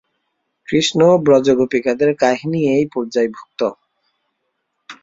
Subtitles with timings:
[0.67, 3.61] কৃষ্ণ ও ব্রজগোপিকাদের কাহিনী এই পর্যায়ভুক্ত।